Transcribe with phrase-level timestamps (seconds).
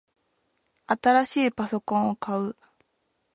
[0.87, 2.55] 新しいパソコンを買う